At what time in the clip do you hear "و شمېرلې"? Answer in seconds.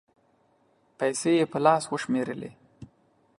1.87-2.51